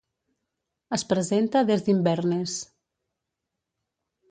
Es 0.97 1.03
presenta 1.11 1.61
des 1.69 1.85
d'Inverness. 1.89 2.57